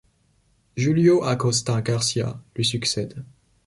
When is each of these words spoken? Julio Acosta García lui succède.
Julio 0.75 1.23
Acosta 1.25 1.79
García 1.83 2.41
lui 2.55 2.65
succède. 2.65 3.23